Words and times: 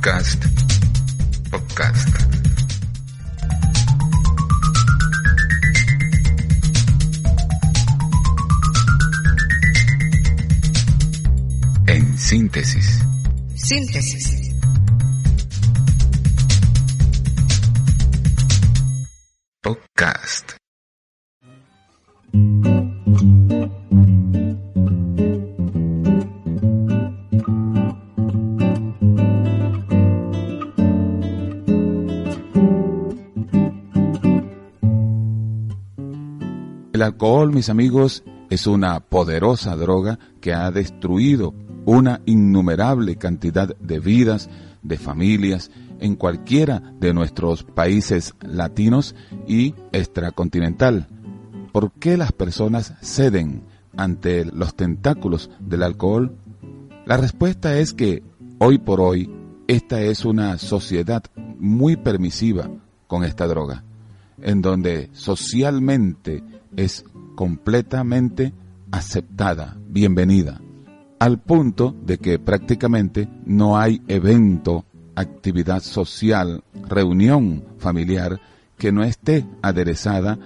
Podcast. 0.00 0.42
Podcast. 1.50 2.08
En 11.86 12.18
síntesis. 12.18 13.04
Síntesis. 13.56 14.54
Podcast. 19.60 20.56
El 37.00 37.04
alcohol, 37.04 37.50
mis 37.50 37.70
amigos, 37.70 38.24
es 38.50 38.66
una 38.66 39.00
poderosa 39.00 39.74
droga 39.74 40.18
que 40.42 40.52
ha 40.52 40.70
destruido 40.70 41.54
una 41.86 42.20
innumerable 42.26 43.16
cantidad 43.16 43.74
de 43.74 44.00
vidas, 44.00 44.50
de 44.82 44.98
familias, 44.98 45.70
en 45.98 46.14
cualquiera 46.14 46.92
de 47.00 47.14
nuestros 47.14 47.64
países 47.64 48.34
latinos 48.42 49.14
y 49.48 49.74
extracontinental. 49.92 51.08
¿Por 51.72 51.90
qué 51.92 52.18
las 52.18 52.32
personas 52.32 52.92
ceden 53.00 53.62
ante 53.96 54.44
los 54.44 54.74
tentáculos 54.74 55.48
del 55.58 55.84
alcohol? 55.84 56.36
La 57.06 57.16
respuesta 57.16 57.78
es 57.78 57.94
que 57.94 58.22
hoy 58.58 58.76
por 58.76 59.00
hoy 59.00 59.34
esta 59.68 60.02
es 60.02 60.26
una 60.26 60.58
sociedad 60.58 61.22
muy 61.58 61.96
permisiva 61.96 62.68
con 63.06 63.24
esta 63.24 63.46
droga, 63.46 63.84
en 64.42 64.62
donde 64.62 65.10
socialmente 65.12 66.42
es 66.76 67.04
completamente 67.34 68.52
aceptada, 68.90 69.76
bienvenida, 69.88 70.60
al 71.18 71.40
punto 71.40 71.94
de 72.04 72.18
que 72.18 72.38
prácticamente 72.38 73.28
no 73.44 73.78
hay 73.78 74.02
evento, 74.08 74.84
actividad 75.14 75.82
social, 75.82 76.62
reunión 76.88 77.64
familiar 77.78 78.40
que 78.78 78.92
no 78.92 79.04
esté 79.04 79.46
aderezada 79.62 80.38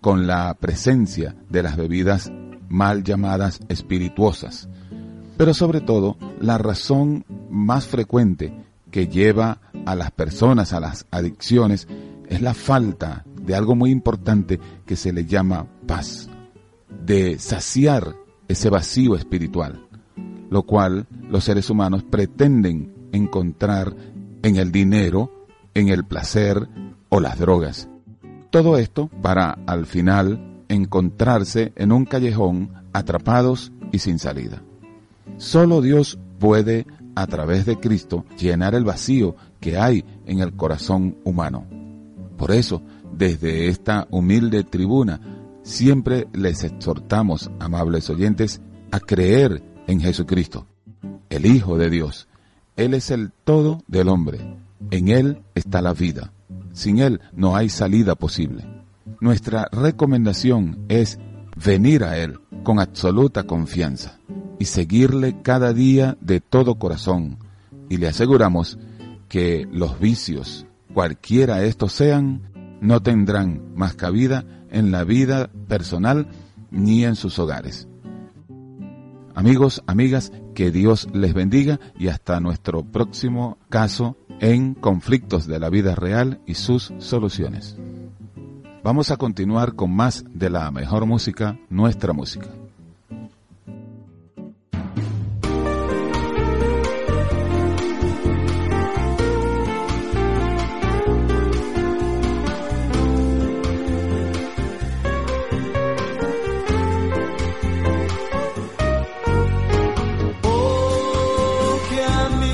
con 0.00 0.26
la 0.26 0.54
presencia 0.54 1.36
de 1.48 1.62
las 1.62 1.76
bebidas 1.76 2.30
mal 2.68 3.04
llamadas 3.04 3.60
espirituosas. 3.68 4.68
Pero 5.36 5.52
sobre 5.52 5.80
todo, 5.80 6.16
la 6.40 6.58
razón 6.58 7.24
más 7.50 7.86
frecuente 7.86 8.52
que 8.90 9.08
lleva 9.08 9.58
a 9.84 9.94
las 9.94 10.10
personas 10.10 10.72
a 10.72 10.80
las 10.80 11.06
adicciones 11.10 11.86
es 12.28 12.40
la 12.40 12.54
falta 12.54 13.25
de 13.46 13.54
algo 13.54 13.74
muy 13.74 13.90
importante 13.90 14.58
que 14.84 14.96
se 14.96 15.12
le 15.12 15.24
llama 15.24 15.66
paz, 15.86 16.28
de 17.04 17.38
saciar 17.38 18.14
ese 18.48 18.70
vacío 18.70 19.14
espiritual, 19.14 19.86
lo 20.50 20.64
cual 20.64 21.06
los 21.28 21.44
seres 21.44 21.70
humanos 21.70 22.02
pretenden 22.02 22.92
encontrar 23.12 23.94
en 24.42 24.56
el 24.56 24.72
dinero, 24.72 25.46
en 25.74 25.88
el 25.88 26.04
placer 26.04 26.68
o 27.08 27.20
las 27.20 27.38
drogas. 27.38 27.88
Todo 28.50 28.78
esto 28.78 29.08
para 29.22 29.58
al 29.66 29.86
final 29.86 30.64
encontrarse 30.68 31.72
en 31.76 31.92
un 31.92 32.04
callejón 32.04 32.70
atrapados 32.92 33.72
y 33.92 33.98
sin 33.98 34.18
salida. 34.18 34.62
Solo 35.36 35.80
Dios 35.80 36.18
puede, 36.38 36.86
a 37.14 37.26
través 37.26 37.66
de 37.66 37.78
Cristo, 37.78 38.24
llenar 38.38 38.74
el 38.74 38.84
vacío 38.84 39.36
que 39.60 39.76
hay 39.76 40.04
en 40.26 40.40
el 40.40 40.54
corazón 40.54 41.16
humano. 41.24 41.66
Por 42.36 42.52
eso, 42.52 42.82
desde 43.12 43.68
esta 43.68 44.06
humilde 44.10 44.64
tribuna, 44.64 45.20
siempre 45.62 46.28
les 46.32 46.64
exhortamos, 46.64 47.50
amables 47.58 48.08
oyentes, 48.10 48.60
a 48.90 49.00
creer 49.00 49.62
en 49.86 50.00
Jesucristo, 50.00 50.66
el 51.28 51.46
Hijo 51.46 51.76
de 51.76 51.90
Dios. 51.90 52.28
Él 52.76 52.94
es 52.94 53.10
el 53.10 53.32
todo 53.44 53.82
del 53.86 54.08
hombre. 54.08 54.58
En 54.90 55.08
Él 55.08 55.42
está 55.54 55.82
la 55.82 55.92
vida. 55.92 56.32
Sin 56.72 56.98
Él 56.98 57.20
no 57.32 57.56
hay 57.56 57.68
salida 57.68 58.14
posible. 58.14 58.64
Nuestra 59.20 59.68
recomendación 59.72 60.84
es 60.88 61.18
venir 61.64 62.04
a 62.04 62.18
Él 62.18 62.38
con 62.62 62.80
absoluta 62.80 63.44
confianza 63.44 64.18
y 64.58 64.66
seguirle 64.66 65.40
cada 65.42 65.72
día 65.72 66.16
de 66.20 66.40
todo 66.40 66.78
corazón. 66.78 67.38
Y 67.88 67.96
le 67.96 68.08
aseguramos 68.08 68.78
que 69.28 69.66
los 69.70 69.98
vicios, 69.98 70.66
cualquiera 70.92 71.64
estos 71.64 71.92
sean, 71.92 72.42
no 72.80 73.02
tendrán 73.02 73.74
más 73.74 73.94
cabida 73.94 74.44
en 74.70 74.90
la 74.90 75.04
vida 75.04 75.50
personal 75.68 76.28
ni 76.70 77.04
en 77.04 77.16
sus 77.16 77.38
hogares. 77.38 77.88
Amigos, 79.34 79.82
amigas, 79.86 80.32
que 80.54 80.70
Dios 80.70 81.08
les 81.12 81.34
bendiga 81.34 81.78
y 81.98 82.08
hasta 82.08 82.40
nuestro 82.40 82.82
próximo 82.84 83.58
caso 83.68 84.16
en 84.40 84.74
conflictos 84.74 85.46
de 85.46 85.58
la 85.58 85.68
vida 85.68 85.94
real 85.94 86.40
y 86.46 86.54
sus 86.54 86.94
soluciones. 86.98 87.76
Vamos 88.82 89.10
a 89.10 89.16
continuar 89.16 89.74
con 89.74 89.94
más 89.94 90.24
de 90.32 90.48
la 90.48 90.70
mejor 90.70 91.06
música, 91.06 91.58
nuestra 91.68 92.12
música. 92.12 92.48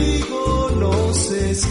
Amigo 0.00 0.70
nos 0.76 1.30
es 1.30 1.66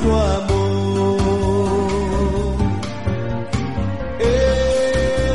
tu 0.00 0.10
amor. 0.12 1.16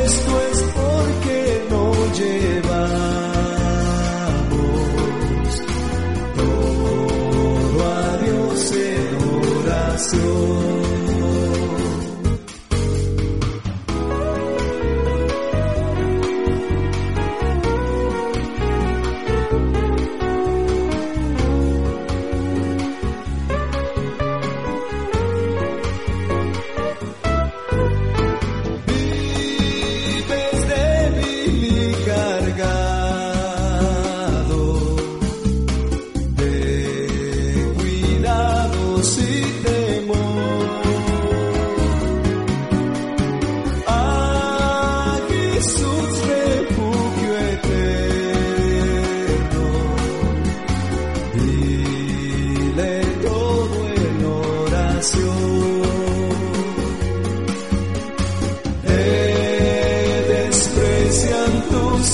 Esto 0.04 0.32
es 0.52 0.60
porque 0.76 1.40
no 1.70 1.84
llevamos 2.20 2.82
todo 6.38 7.76
a 7.86 8.18
Dios 8.18 8.72
en 8.72 9.10
oración. 9.48 10.81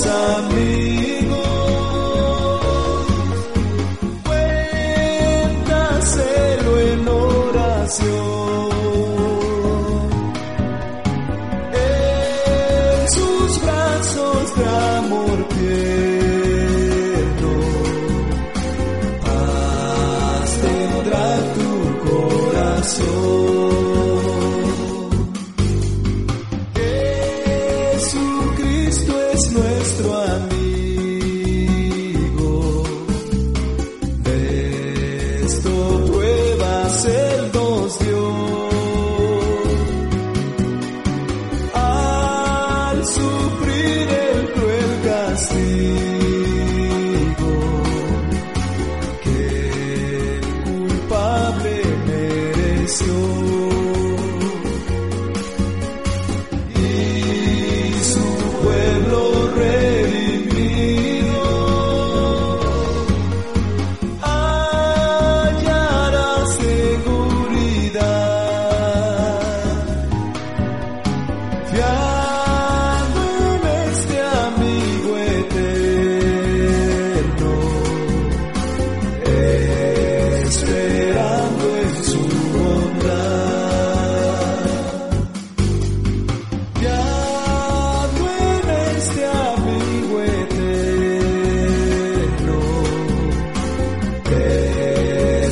Amigos 0.06 1.57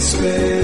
space. 0.06 0.56